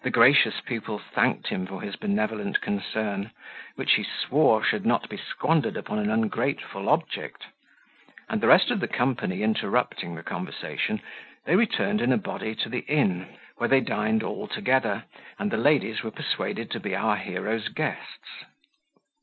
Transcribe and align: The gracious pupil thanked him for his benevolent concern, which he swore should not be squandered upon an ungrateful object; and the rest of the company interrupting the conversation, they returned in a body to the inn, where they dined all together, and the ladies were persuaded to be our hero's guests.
The 0.03 0.09
gracious 0.09 0.61
pupil 0.61 0.97
thanked 0.97 1.49
him 1.49 1.67
for 1.67 1.79
his 1.83 1.95
benevolent 1.95 2.59
concern, 2.59 3.29
which 3.75 3.93
he 3.93 4.03
swore 4.03 4.63
should 4.63 4.83
not 4.83 5.07
be 5.09 5.17
squandered 5.17 5.77
upon 5.77 5.99
an 5.99 6.09
ungrateful 6.09 6.89
object; 6.89 7.45
and 8.27 8.41
the 8.41 8.47
rest 8.47 8.71
of 8.71 8.79
the 8.79 8.87
company 8.87 9.43
interrupting 9.43 10.15
the 10.15 10.23
conversation, 10.23 11.01
they 11.45 11.55
returned 11.55 12.01
in 12.01 12.11
a 12.11 12.17
body 12.17 12.55
to 12.55 12.67
the 12.69 12.83
inn, 12.91 13.27
where 13.57 13.69
they 13.69 13.79
dined 13.81 14.23
all 14.23 14.47
together, 14.47 15.03
and 15.37 15.51
the 15.51 15.57
ladies 15.57 16.01
were 16.01 16.09
persuaded 16.09 16.71
to 16.71 16.79
be 16.79 16.95
our 16.95 17.17
hero's 17.17 17.67
guests. 17.67 18.45